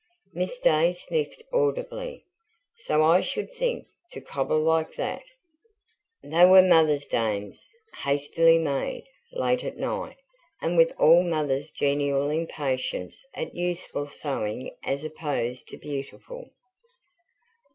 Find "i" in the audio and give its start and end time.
3.03-3.21